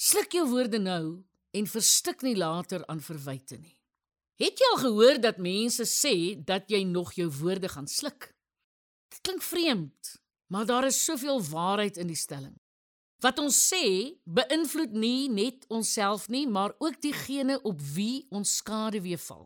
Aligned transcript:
Sluk 0.00 0.32
jou 0.32 0.46
woorde 0.48 0.78
nou 0.80 1.04
en 1.52 1.66
verstik 1.68 2.22
nie 2.24 2.36
later 2.36 2.86
aan 2.88 3.02
verwyte 3.04 3.58
nie. 3.60 3.74
Het 4.40 4.56
jy 4.56 4.68
al 4.72 4.78
gehoor 4.80 5.18
dat 5.20 5.40
mense 5.44 5.84
sê 5.84 6.14
dat 6.48 6.70
jy 6.72 6.86
nog 6.88 7.10
jou 7.18 7.26
woorde 7.28 7.68
gaan 7.68 7.88
sluk? 7.90 8.30
Dit 9.12 9.20
klink 9.20 9.44
vreemd, 9.44 10.14
maar 10.48 10.64
daar 10.64 10.86
is 10.88 11.02
soveel 11.04 11.42
waarheid 11.44 12.00
in 12.00 12.08
die 12.08 12.16
stelling. 12.16 12.54
Wat 13.20 13.42
ons 13.44 13.58
sê, 13.60 14.16
beïnvloed 14.24 14.96
nie 14.96 15.28
net 15.28 15.68
onsself 15.68 16.30
nie, 16.32 16.46
maar 16.48 16.72
ook 16.78 16.96
diegene 17.04 17.58
op 17.60 17.84
wie 17.92 18.24
ons 18.30 18.56
skade 18.62 19.02
weer 19.04 19.20
val. 19.20 19.44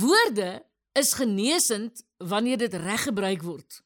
Woorde 0.00 0.66
is 0.98 1.14
genesend 1.14 2.02
wanneer 2.18 2.58
dit 2.58 2.74
reg 2.74 3.06
gebruik 3.06 3.46
word. 3.46 3.78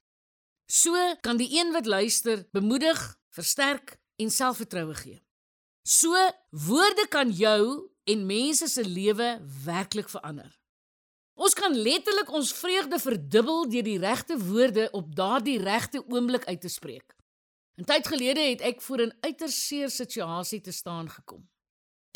So 0.72 0.96
kan 1.20 1.36
die 1.36 1.52
een 1.52 1.76
wat 1.76 1.84
luister 1.84 2.46
bemoedig, 2.56 3.04
versterk 3.28 3.98
en 4.16 4.32
selfvertroue 4.32 4.96
gee. 5.04 5.25
So 5.86 6.10
woorde 6.50 7.06
kan 7.08 7.30
jou 7.30 7.90
en 8.10 8.26
mense 8.26 8.66
se 8.66 8.82
lewe 8.82 9.28
werklik 9.64 10.08
verander. 10.10 10.50
Ons 11.38 11.54
kan 11.54 11.74
letterlik 11.78 12.32
ons 12.34 12.50
vreugde 12.58 12.98
verdubbel 12.98 13.68
deur 13.70 13.84
die 13.86 13.98
regte 14.02 14.38
woorde 14.48 14.88
op 14.98 15.12
daardie 15.14 15.60
regte 15.62 16.02
oomblik 16.10 16.48
uit 16.50 16.60
te 16.60 16.72
spreek. 16.72 17.14
'n 17.78 17.84
Tyd 17.84 18.08
gelede 18.08 18.40
het 18.40 18.60
ek 18.60 18.82
voor 18.82 19.00
'n 19.04 19.16
uiters 19.20 19.66
seer 19.66 19.90
situasie 19.90 20.60
te 20.60 20.72
staan 20.72 21.10
gekom. 21.10 21.46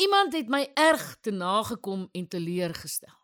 Iemand 0.03 0.33
het 0.33 0.49
my 0.49 0.71
erg 0.75 1.21
te 1.21 1.31
nagekom 1.31 2.09
en 2.13 2.29
teleurgestel. 2.29 3.19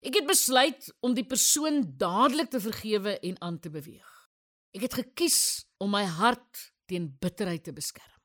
Ek 0.00 0.14
het 0.14 0.26
besluit 0.26 0.92
om 1.00 1.14
die 1.14 1.26
persoon 1.26 1.96
dadelik 1.96 2.50
te 2.50 2.60
vergewe 2.60 3.18
en 3.18 3.40
aan 3.40 3.58
te 3.58 3.70
beweeg. 3.70 4.28
Ek 4.70 4.80
het 4.80 4.94
gekies 4.94 5.64
om 5.78 5.90
my 5.90 6.04
hart 6.04 6.72
teen 6.84 7.16
bitterheid 7.20 7.64
te 7.64 7.72
beskerm. 7.72 8.17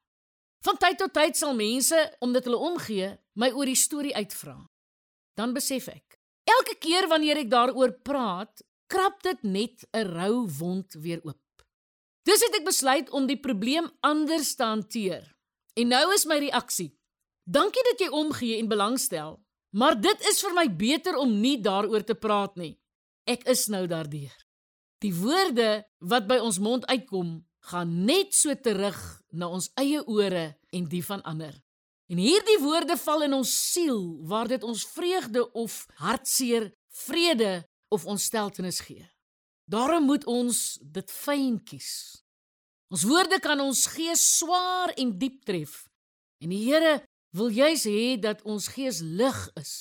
Van 0.63 0.77
tyd 0.79 0.97
tot 1.01 1.11
tyd 1.11 1.35
sal 1.35 1.55
mense, 1.55 1.97
omdat 2.23 2.47
hulle 2.47 2.59
omgee, 2.71 3.09
my 3.35 3.49
oor 3.51 3.67
die 3.67 3.79
storie 3.79 4.15
uitvra. 4.15 4.55
Dan 5.35 5.51
besef 5.55 5.89
ek, 5.91 6.19
elke 6.47 6.77
keer 6.79 7.09
wanneer 7.11 7.41
ek 7.41 7.49
daaroor 7.51 7.91
praat, 8.05 8.63
krap 8.87 9.23
dit 9.25 9.43
net 9.43 9.83
'n 9.91 10.07
rou 10.15 10.47
wond 10.59 10.93
weer 10.93 11.19
oop. 11.23 11.41
Dis 12.23 12.39
het 12.39 12.55
ek 12.55 12.65
besluit 12.65 13.09
om 13.09 13.27
die 13.27 13.39
probleem 13.39 13.91
anders 13.99 14.55
te 14.55 14.63
hanteer. 14.63 15.35
En 15.75 15.87
nou 15.87 16.13
is 16.13 16.25
my 16.25 16.37
reaksie: 16.39 16.93
Dankie 17.43 17.83
dat 17.83 17.99
jy 17.99 18.07
omgee 18.07 18.57
en 18.57 18.67
belangstel, 18.67 19.43
maar 19.75 19.99
dit 20.01 20.21
is 20.29 20.39
vir 20.41 20.53
my 20.53 20.67
beter 20.75 21.17
om 21.17 21.41
nie 21.41 21.57
daaroor 21.61 22.03
te 22.03 22.15
praat 22.15 22.55
nie. 22.55 22.79
Ek 23.27 23.43
is 23.43 23.67
nou 23.67 23.87
daardeur. 23.87 24.35
Die 24.99 25.13
woorde 25.15 25.83
wat 25.99 26.27
by 26.27 26.37
ons 26.37 26.59
mond 26.59 26.85
uitkom, 26.85 27.43
gaan 27.69 28.03
net 28.05 28.33
so 28.35 28.55
terug 28.59 28.97
na 29.31 29.47
ons 29.47 29.69
eie 29.79 30.01
ore 30.09 30.53
en 30.75 30.87
die 30.91 31.03
van 31.05 31.23
ander. 31.23 31.53
En 32.11 32.19
hierdie 32.19 32.59
woorde 32.59 32.97
val 32.99 33.23
in 33.27 33.35
ons 33.37 33.51
siel 33.71 34.01
waar 34.27 34.49
dit 34.51 34.63
ons 34.63 34.83
vreugde 34.91 35.45
of 35.51 35.85
hartseer, 36.03 36.67
vrede 37.07 37.63
of 37.93 38.05
ontsteltenis 38.05 38.81
gee. 38.83 39.05
Daarom 39.65 40.03
moet 40.05 40.25
ons 40.27 40.59
dit 40.81 41.11
fyn 41.11 41.57
kies. 41.63 42.19
Ons 42.91 43.07
woorde 43.07 43.39
kan 43.41 43.63
ons 43.63 43.85
gees 43.95 44.21
swaar 44.37 44.91
en 44.99 45.15
diep 45.17 45.39
tref. 45.47 45.87
En 46.43 46.51
die 46.51 46.65
Here 46.67 46.99
wil 47.33 47.49
juis 47.49 47.87
hê 47.89 48.19
dat 48.21 48.43
ons 48.43 48.67
gees 48.75 48.99
lig 49.01 49.39
is, 49.57 49.73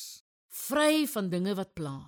vry 0.49 1.05
van 1.11 1.29
dinge 1.29 1.57
wat 1.59 1.75
pla. 1.75 1.99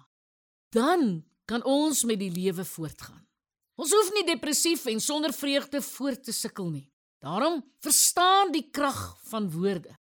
Dan 0.72 1.25
kan 1.50 1.64
ons 1.67 2.06
met 2.08 2.22
die 2.22 2.33
lewe 2.33 2.64
voortgaan. 2.64 3.27
Ons 3.75 3.91
hoef 3.91 4.11
nie 4.14 4.27
depressief 4.28 4.84
en 4.91 5.00
sonder 5.03 5.34
vreugde 5.34 5.80
voort 5.83 6.22
te 6.25 6.33
sukkel 6.33 6.70
nie. 6.70 6.86
Daarom 7.25 7.62
verstaan 7.83 8.53
die 8.53 8.69
krag 8.70 9.00
van 9.30 9.48
woorde. 9.50 9.94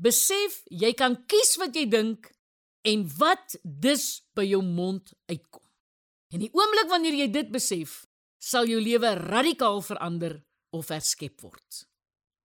Besef 0.00 0.62
jy 0.70 0.92
kan 0.96 1.18
kies 1.28 1.56
wat 1.60 1.76
jy 1.76 1.84
dink 1.90 2.30
en 2.88 3.04
wat 3.18 3.58
dus 3.64 4.22
by 4.38 4.46
jou 4.48 4.62
mond 4.64 5.12
uitkom. 5.28 5.64
En 6.32 6.40
die 6.40 6.52
oomblik 6.56 6.88
wanneer 6.88 7.18
jy 7.18 7.28
dit 7.34 7.50
besef, 7.52 8.04
sal 8.40 8.70
jou 8.70 8.80
lewe 8.80 9.12
radikaal 9.18 9.82
verander 9.84 10.38
of 10.72 10.88
herskep 10.94 11.42
word. 11.44 11.84